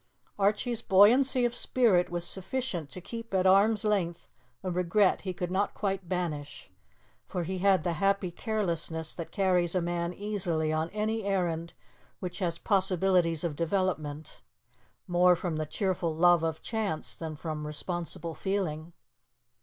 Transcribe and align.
Archie's 0.39 0.81
buoyancy 0.81 1.45
of 1.45 1.53
spirit 1.53 2.09
was 2.09 2.25
sufficient 2.25 2.89
to 2.89 2.99
keep 2.99 3.35
at 3.35 3.45
arm's 3.45 3.83
length 3.85 4.29
a 4.63 4.71
regret 4.71 5.21
he 5.21 5.31
could 5.31 5.51
not 5.51 5.75
quite 5.75 6.09
banish; 6.09 6.71
for 7.27 7.43
he 7.43 7.59
had 7.59 7.83
the 7.83 7.93
happy 7.93 8.31
carelessness 8.31 9.13
that 9.13 9.29
carries 9.31 9.75
a 9.75 9.79
man 9.79 10.11
easily 10.11 10.73
on 10.73 10.89
any 10.89 11.23
errand 11.23 11.73
which 12.19 12.39
has 12.39 12.57
possibilities 12.57 13.43
of 13.43 13.55
development, 13.55 14.41
more 15.07 15.35
from 15.35 15.57
the 15.57 15.67
cheerful 15.67 16.15
love 16.15 16.41
of 16.41 16.63
chance 16.63 17.13
than 17.13 17.35
from 17.35 17.67
responsible 17.67 18.33
feeling. 18.33 18.93